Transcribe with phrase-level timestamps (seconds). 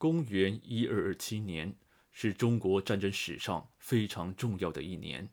[0.00, 1.76] 公元一二二七年
[2.10, 5.28] 是中国战争史上非常重要的一年。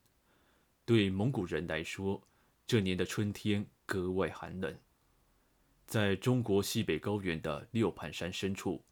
[0.83, 2.21] 对蒙古人来说，
[2.65, 4.77] 这年的春天格外寒冷。
[5.85, 8.83] 在中国西北高原的六盘山深处，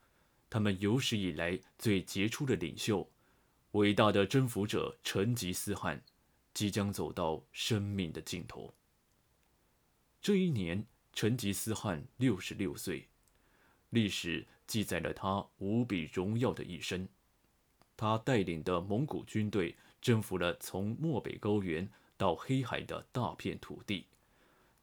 [0.50, 3.12] 他们有史以来最杰出的领袖、
[3.72, 6.02] 伟大的征服者成吉思汗，
[6.54, 8.74] 即将走到生命的尽头。
[10.22, 13.10] 这一年，成吉思汗六十六岁，
[13.90, 17.08] 历史记载了他无比荣耀的一生。
[17.98, 24.08] 他带领的蒙古军队征服了从漠北高原到黑海的大片土地，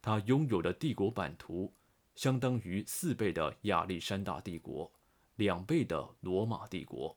[0.00, 1.72] 他拥有的帝国版图。
[2.14, 4.92] 相当于四倍的亚历山大帝国，
[5.36, 7.16] 两倍的罗马帝国。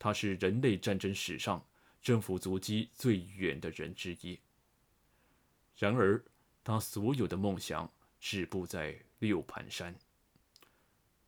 [0.00, 1.64] 他是人类战争史上
[2.02, 4.36] 征服足迹最远的人之一。
[5.76, 6.20] 然而，
[6.64, 7.88] 他所有的梦想
[8.18, 9.94] 止步在六盘山。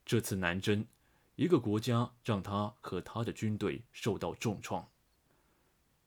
[0.07, 0.87] 这次南征，
[1.35, 4.89] 一个国家让他和他的军队受到重创。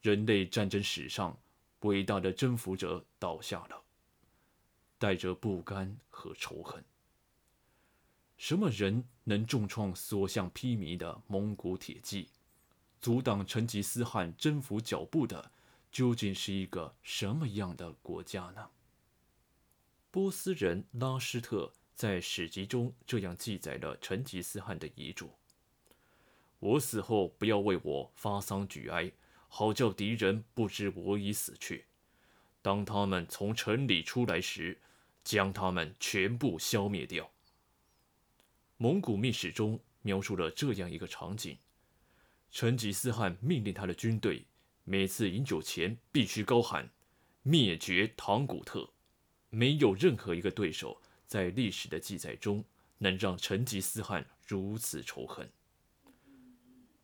[0.02, 1.38] 人类战争史上
[1.82, 3.84] 伟大的征服者倒下了。
[4.98, 6.84] 带着不甘和仇恨。
[8.36, 12.28] 什么人能重创所向披靡的蒙古铁骑，
[13.00, 15.52] 阻挡成吉思汗征服脚步的，
[15.90, 18.70] 究竟是一个什么样的国家呢？
[20.12, 25.34] 波斯人拉施特在史籍中这样记载了成吉思汗的遗嘱
[26.60, 29.12] ：“我死后，不要为我发丧举哀，
[29.50, 31.84] 好叫敌人不知我已死去。
[32.62, 34.80] 当他们从城里出来时。”
[35.22, 37.30] 将他们全部消灭掉。
[38.78, 41.58] 蒙古秘史中描述了这样一个场景：
[42.50, 44.46] 成吉思汗命令他的军队，
[44.86, 46.90] 每次饮酒前必须高喊
[47.44, 48.90] “灭绝唐古特”。
[49.52, 52.66] 没有任何一个对手在历史的记载中
[52.98, 55.48] 能让成吉思汗如此仇恨。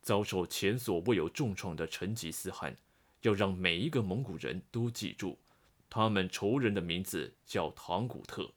[0.01, 2.75] 遭受前所未有重创的成吉思汗，
[3.21, 5.37] 要让每一个蒙古人都记住。
[5.91, 8.51] 他们仇人的名字叫唐古特。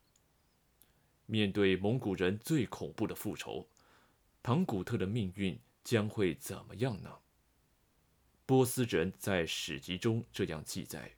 [1.27, 3.69] 面对蒙古人最恐怖的复仇，
[4.43, 7.19] 唐古特的命运将会怎么样呢？
[8.47, 11.15] 波斯人在史籍中这样记载：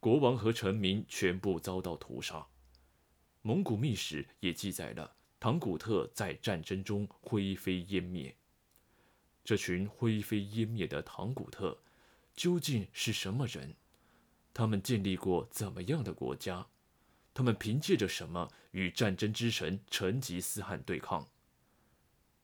[0.00, 2.46] 国王和臣民全部遭到屠杀。
[3.46, 8.34] 蒙古秘史也记载了唐古特在战争中灰飞烟灭。
[9.44, 11.80] 这群灰飞烟灭的唐古特
[12.34, 13.76] 究竟是什么人？
[14.52, 16.66] 他们建立过怎么样的国家？
[17.32, 21.28] 他们凭借着什么与战争之神成吉思汗对抗？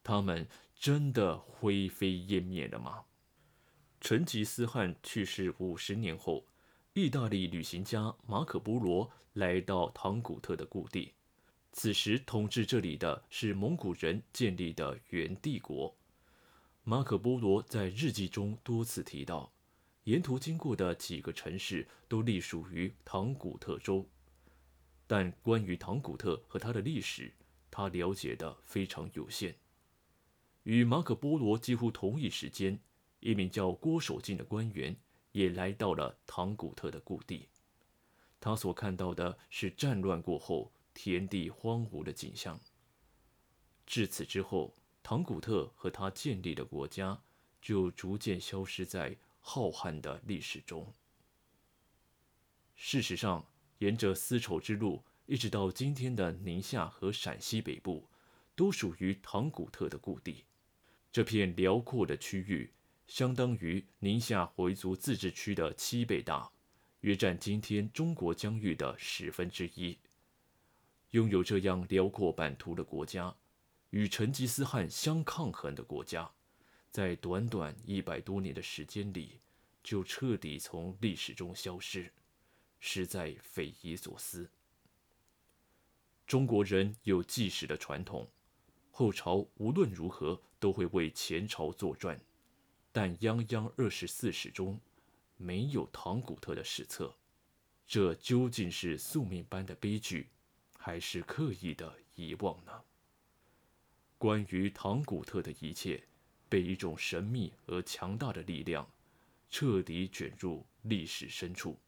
[0.05, 0.47] 他们
[0.77, 3.07] 真的灰飞烟灭了吗？
[4.01, 6.47] 成吉思汗去世五十年后，
[6.94, 11.14] 意大利旅行家马可·波罗来到唐古特的故地。
[11.72, 15.97] 此时统治这里的是蒙古人建立的元帝国。
[16.84, 19.50] 马可·波罗在日记中多次提到。
[20.04, 24.04] 沿途经过的几个城市都隶属于唐古特州，
[25.06, 27.32] 但关于唐古特和它的历史，
[27.70, 29.54] 他了解的非常有限。
[30.64, 32.80] 与马可·波罗几乎同一时间，
[33.20, 34.97] 一名叫郭守敬的官员
[35.32, 37.48] 也来到了唐古特的故地。
[38.41, 42.60] 他所看到的是战乱过后田地荒芜的景象。
[43.84, 47.22] 至此之后，唐古特和他建立的国家
[47.60, 49.19] 就逐渐消失在。
[49.44, 50.94] 浩瀚的历史中，
[52.76, 53.44] 事实上，
[53.78, 58.09] 沿着丝绸之路一直到今天的宁夏和陕西北部，
[58.54, 60.44] 都属于唐古特的故地。
[61.10, 62.72] 这片辽阔的区域，
[63.12, 66.50] 相当于宁夏回族自治区的七倍大，
[67.00, 69.99] 约占今天中国疆域的十分之一。
[71.11, 73.37] 拥有这样辽阔版图的国家，
[73.91, 76.33] 与成吉思汗相抗衡的国家。
[76.91, 79.43] 在短短一百多年的时间里，
[79.84, 82.11] 就彻底从历史中消失，
[82.81, 84.51] 实在匪夷所思。
[86.27, 88.27] 中国人有记史的传统，
[88.91, 92.19] 后朝无论如何都会为前朝作传，
[92.92, 94.78] 但《泱泱二十四史》中
[95.36, 97.12] 没有唐古特的史册，
[97.86, 100.28] 这究竟是宿命般的悲剧，
[100.78, 102.84] 还是刻意的遗忘呢？
[104.18, 106.04] 关于唐古特的一切。
[106.48, 108.86] 被一种神秘而强大的力量
[109.48, 111.78] 彻底卷入历史深处，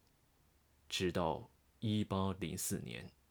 [0.88, 1.46] 直到
[1.80, 3.06] 一八零四年。